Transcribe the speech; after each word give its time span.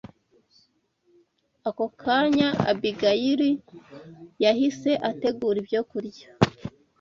Ako 1.69 1.85
kanya 2.01 2.47
Abigayili 2.71 3.51
yahise 4.43 4.91
ategura 5.09 5.57
ibyokurya 5.63 6.27